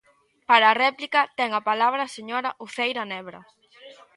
Para 0.49 0.65
a 0.69 0.77
réplica 0.83 1.21
ten 1.37 1.49
a 1.53 1.61
palabra 1.69 2.01
a 2.03 2.13
señora 2.17 2.49
Uceira 2.65 3.03
Nebra. 3.11 3.39